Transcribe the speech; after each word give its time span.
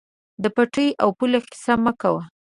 د 0.43 0.45
پټي 0.55 0.87
او 1.01 1.09
پولې 1.17 1.39
قیصه 1.47 1.73
مه 1.83 1.91
کوه. 2.01 2.21